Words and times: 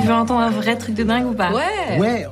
Tu 0.00 0.06
veux 0.06 0.14
entendre 0.14 0.40
un 0.40 0.50
vrai 0.50 0.76
truc 0.76 0.94
de 0.94 1.02
dingue 1.02 1.26
ou 1.26 1.34
pas? 1.34 1.50
Ouais. 1.50 1.98
Ouais. 1.98 2.26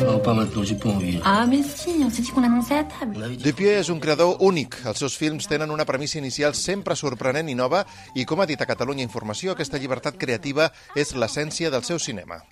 Non, 0.00 0.18
pas 0.20 0.34
maintenant, 0.34 0.62
j'ai 0.62 0.74
pas 0.76 0.90
envie. 0.90 1.18
Ah 1.24 1.46
mais 1.46 1.62
si, 1.62 1.90
on 2.04 2.10
s'est 2.10 2.22
dit 2.22 2.30
qu'on 2.30 2.42
l'annonçait 2.42 2.78
à 2.78 2.84
table. 2.84 3.36
Dupieux 3.42 3.72
és 3.72 3.90
un 3.90 3.98
creador 3.98 4.36
únic. 4.42 4.74
Els 4.84 4.98
seus 4.98 5.16
films 5.16 5.46
tenen 5.48 5.70
una 5.70 5.86
premissa 5.88 6.18
inicial 6.18 6.54
sempre 6.54 6.96
sorprenent 6.96 7.48
i 7.48 7.54
nova 7.56 7.84
i, 8.14 8.24
com 8.28 8.40
ha 8.40 8.46
dit 8.46 8.60
a 8.60 8.66
Catalunya 8.68 9.06
Informació, 9.06 9.54
aquesta 9.54 9.78
llibertat 9.80 10.18
creativa 10.20 10.68
és 10.94 11.14
l'essència 11.16 11.70
del 11.72 11.84
seu 11.84 11.98
cinema. 11.98 12.42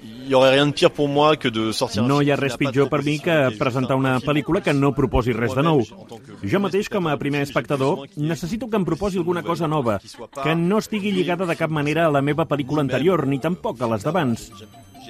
No 2.09 2.20
hi 2.23 2.30
ha 2.33 2.38
res 2.41 2.57
pitjor 2.57 2.88
per 2.88 3.02
mi 3.05 3.19
que 3.20 3.37
presentar 3.59 3.98
una 4.01 4.16
pel·lícula 4.24 4.62
que 4.65 4.73
no 4.73 4.95
proposi 4.97 5.37
res 5.37 5.55
de 5.55 5.66
nou. 5.66 5.84
Jo 6.42 6.62
mateix, 6.65 6.88
com 6.88 7.09
a 7.09 7.19
primer 7.20 7.42
espectador, 7.45 8.06
necessito 8.16 8.70
que 8.70 8.80
em 8.80 8.88
proposi 8.88 9.20
alguna 9.20 9.42
cosa 9.42 9.69
nova, 9.69 10.01
que 10.42 10.55
no 10.56 10.79
estigui 10.80 11.12
lligada 11.12 11.45
de 11.45 11.56
cap 11.61 11.70
manera 11.70 12.06
a 12.06 12.15
la 12.15 12.23
meva 12.23 12.48
pel·lícula 12.48 12.80
anterior, 12.87 13.27
ni 13.27 13.38
tampoc 13.38 13.83
a 13.83 13.92
les 13.92 14.05
d'abans. 14.06 14.51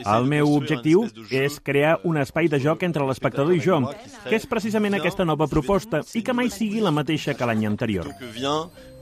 El 0.03 0.27
meu 0.27 0.51
objectiu 0.57 1.05
és 1.31 1.61
crear 1.63 1.99
un 2.05 2.19
espai 2.19 2.49
de 2.51 2.59
joc 2.63 2.83
entre 2.83 3.07
l'espectador 3.07 3.55
i 3.55 3.61
jo, 3.63 3.81
que 4.25 4.35
és 4.37 4.47
precisament 4.51 4.99
aquesta 4.99 5.25
nova 5.25 5.47
proposta 5.51 6.03
i 6.15 6.25
que 6.27 6.35
mai 6.35 6.51
sigui 6.51 6.83
la 6.85 6.91
mateixa 6.91 7.35
que 7.35 7.47
l'any 7.47 7.67
anterior. 7.67 8.11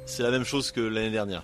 c'est 0.05 0.23
la 0.23 0.31
même 0.31 0.45
chose 0.45 0.73
que 0.73 0.81
l'année 0.81 1.11
dernière. 1.11 1.43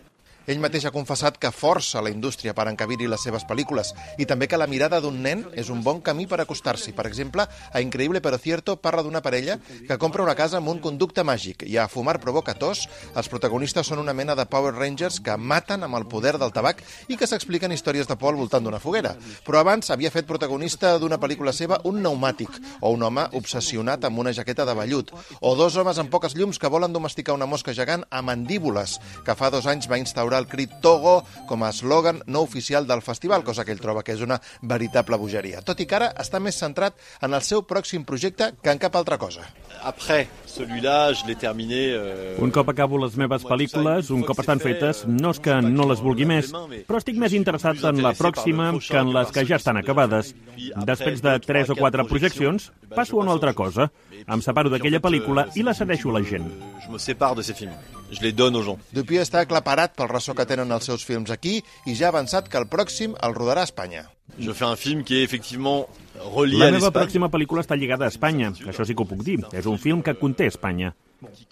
Ell 0.48 0.62
mateix 0.64 0.86
ha 0.88 0.92
confessat 0.94 1.36
que 1.36 1.50
força 1.52 2.00
la 2.00 2.08
indústria 2.08 2.54
per 2.56 2.64
encabir-hi 2.70 3.04
les 3.12 3.20
seves 3.20 3.42
pel·lícules 3.44 3.90
i 4.16 4.24
també 4.24 4.46
que 4.48 4.56
la 4.56 4.66
mirada 4.70 4.96
d'un 5.04 5.18
nen 5.20 5.42
és 5.60 5.68
un 5.68 5.82
bon 5.84 5.98
camí 6.00 6.24
per 6.24 6.38
acostar-s'hi. 6.40 6.94
Per 6.96 7.04
exemple, 7.04 7.44
a 7.44 7.82
Increïble 7.84 8.22
però 8.24 8.38
cierto 8.40 8.78
parla 8.80 9.02
d'una 9.04 9.20
parella 9.20 9.58
que 9.68 9.98
compra 10.00 10.24
una 10.24 10.34
casa 10.38 10.56
amb 10.56 10.70
un 10.72 10.80
conducte 10.80 11.20
màgic 11.20 11.66
i 11.68 11.76
a 11.76 11.84
Fumar 11.92 12.14
provoca 12.22 12.54
tos 12.56 12.86
els 13.12 13.28
protagonistes 13.28 13.90
són 13.92 14.00
una 14.00 14.14
mena 14.16 14.32
de 14.38 14.46
Power 14.48 14.72
Rangers 14.72 15.18
que 15.20 15.34
maten 15.36 15.84
amb 15.84 15.98
el 16.00 16.06
poder 16.08 16.38
del 16.40 16.54
tabac 16.56 16.80
i 17.12 17.20
que 17.20 17.28
s'expliquen 17.28 17.76
històries 17.76 18.08
de 18.08 18.16
por 18.16 18.32
al 18.32 18.40
voltant 18.40 18.64
d'una 18.64 18.80
foguera. 18.80 19.18
Però 19.44 19.60
abans 19.60 19.92
havia 19.92 20.14
fet 20.14 20.24
protagonista 20.24 20.94
d'una 20.96 21.20
pel·lícula 21.20 21.52
seva 21.52 21.82
un 21.84 22.00
pneumàtic 22.00 22.56
o 22.80 22.94
un 22.96 23.04
home 23.04 23.26
obsessionat 23.36 24.08
amb 24.08 24.24
una 24.24 24.32
jaqueta 24.32 24.64
de 24.64 24.78
vellut 24.80 25.12
o 25.42 25.54
dos 25.60 25.76
homes 25.76 26.00
amb 26.00 26.08
poques 26.08 26.32
llums 26.40 26.56
que 26.56 26.72
volen 26.72 26.96
domesticar 26.96 27.36
una 27.36 27.44
mosca 27.44 27.76
gegant 27.76 28.08
a 28.08 28.24
mandíbules 28.24 28.96
que 29.28 29.36
fa 29.36 29.52
dos 29.52 29.68
anys 29.68 29.92
va 29.92 30.00
instaurar 30.00 30.37
el 30.38 30.46
crit 30.48 30.78
Togo 30.82 31.22
com 31.48 31.62
a 31.64 31.70
eslògan 31.74 32.22
no 32.26 32.40
oficial 32.46 32.86
del 32.86 33.02
festival, 33.02 33.44
cosa 33.44 33.64
que 33.64 33.72
ell 33.74 33.80
troba 33.82 34.02
que 34.02 34.14
és 34.14 34.22
una 34.24 34.40
veritable 34.62 35.16
bogeria. 35.18 35.62
Tot 35.62 35.80
i 35.80 35.86
que 35.86 35.96
ara 35.98 36.12
està 36.18 36.40
més 36.40 36.56
centrat 36.58 36.94
en 37.20 37.34
el 37.34 37.42
seu 37.42 37.64
pròxim 37.66 38.04
projecte 38.08 38.52
que 38.62 38.70
en 38.70 38.78
cap 38.78 38.94
altra 38.96 39.18
cosa. 39.18 39.42
Après, 39.82 40.26
celui-là, 40.46 41.12
je 41.14 41.26
l'ai 41.26 41.36
terminé. 41.36 41.92
euh, 41.94 42.36
Un 42.42 42.50
cop 42.50 42.68
acabo 42.68 42.98
les 42.98 43.16
meves 43.16 43.44
pel·lícules, 43.44 44.10
un 44.10 44.22
cop 44.26 44.40
estan 44.40 44.58
fetes, 44.60 45.04
no 45.06 45.30
és 45.30 45.38
que 45.40 45.60
no 45.62 45.86
les 45.88 46.00
vulgui 46.02 46.26
més, 46.26 46.50
però 46.88 46.98
estic 46.98 47.16
més 47.16 47.32
interessat 47.32 47.82
en 47.84 48.02
la 48.02 48.12
pròxima 48.14 48.72
que 48.78 48.98
en 48.98 49.12
les 49.14 49.30
que 49.30 49.44
ja 49.46 49.56
estan 49.56 49.76
acabades. 49.76 50.34
Després 50.86 51.22
de 51.22 51.38
tres 51.40 51.70
o 51.70 51.76
quatre 51.76 52.04
projeccions, 52.04 52.72
passo 52.94 53.18
a 53.18 53.22
una 53.22 53.32
altra 53.32 53.54
cosa. 53.54 53.90
Em 54.26 54.42
separo 54.44 54.70
d'aquella 54.72 55.00
pel·lícula 55.04 55.48
i 55.56 55.64
la 55.66 55.74
cedeixo 55.74 56.10
a 56.10 56.18
la 56.18 56.24
gent. 56.26 56.48
Je 56.84 56.90
me 56.92 56.98
sépare 56.98 57.36
de 57.36 57.46
ces 57.46 57.56
films. 57.56 57.76
Je 58.10 58.22
les 58.22 58.32
donne 58.32 58.56
aux 58.56 58.64
gens. 58.64 58.78
Dupieux 58.92 59.22
està 59.22 59.42
aclaparat 59.44 59.94
pel 59.96 60.08
ressò 60.08 60.34
que 60.34 60.46
tenen 60.48 60.72
els 60.72 60.86
seus 60.88 61.04
films 61.04 61.30
aquí 61.30 61.58
i 61.86 61.94
ja 61.94 62.08
ha 62.08 62.14
avançat 62.14 62.48
que 62.48 62.58
el 62.60 62.68
pròxim 62.68 63.16
el 63.22 63.34
rodarà 63.36 63.66
a 63.66 63.68
Espanya. 63.68 64.06
Je 64.38 64.52
fais 64.54 64.70
un 64.70 64.76
film 64.76 65.02
qui 65.04 65.18
est 65.18 65.24
effectivement 65.24 65.86
relié 66.36 66.58
La 66.58 66.70
meva 66.72 66.90
pròxima 66.94 67.28
pel·lícula 67.32 67.64
està 67.64 67.76
lligada 67.76 68.06
a 68.06 68.12
Espanya, 68.12 68.52
això 68.70 68.84
sí 68.84 68.94
que 68.94 69.04
ho 69.04 69.08
puc 69.08 69.24
dir. 69.24 69.40
És 69.52 69.66
un 69.66 69.78
film 69.78 70.02
que 70.02 70.14
conté 70.20 70.46
Espanya. 70.46 70.94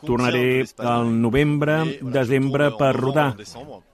Tornaré 0.06 0.64
al 0.78 1.08
novembre, 1.20 1.80
desembre 2.00 2.70
per 2.78 2.92
rodar, 2.94 3.32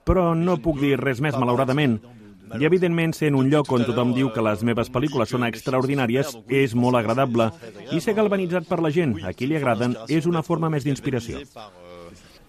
però 0.05 0.33
no 0.37 0.59
puc 0.61 0.79
dir 0.83 0.99
res 1.01 1.23
més, 1.23 1.35
malauradament. 1.39 1.97
I, 2.59 2.65
evidentment, 2.67 3.15
sent 3.17 3.37
un 3.37 3.49
lloc 3.49 3.71
on 3.73 3.85
tothom 3.87 4.13
diu 4.13 4.29
que 4.33 4.43
les 4.45 4.63
meves 4.67 4.91
pel·lícules 4.93 5.31
són 5.33 5.45
extraordinàries, 5.47 6.35
és 6.49 6.75
molt 6.77 6.99
agradable. 6.99 7.49
I 7.91 8.01
ser 8.03 8.17
galvanitzat 8.17 8.69
per 8.69 8.81
la 8.83 8.91
gent, 8.93 9.17
a 9.25 9.33
qui 9.33 9.49
li 9.49 9.57
agraden, 9.57 9.97
és 10.09 10.29
una 10.29 10.43
forma 10.45 10.69
més 10.69 10.85
d'inspiració. 10.85 11.41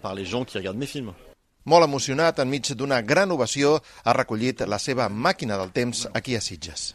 Par 0.01 0.13
les 0.17 0.29
gens 0.29 0.45
qui 0.45 0.59
regardent 0.59 0.83
mes 0.83 0.91
films. 0.91 1.15
Molt 1.65 1.87
emocionat, 1.87 2.37
enmig 2.43 2.75
d'una 2.77 3.01
gran 3.01 3.33
ovació, 3.33 3.79
ha 4.05 4.13
recollit 4.13 4.61
la 4.69 4.77
seva 4.77 5.09
màquina 5.09 5.57
del 5.57 5.73
temps 5.73 6.05
aquí 6.13 6.37
a 6.37 6.41
Sitges. 6.41 6.91